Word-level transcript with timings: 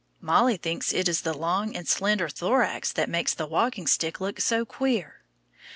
Mollie 0.19 0.57
thinks 0.57 0.91
it 0.93 1.07
is 1.07 1.21
the 1.21 1.31
long 1.37 1.75
and 1.75 1.87
slender 1.87 2.27
thorax 2.27 2.91
that 2.91 3.07
makes 3.07 3.35
the 3.35 3.45
walking 3.45 3.85
stick 3.85 4.19
look 4.19 4.39
so 4.41 4.65
queer. 4.65 5.21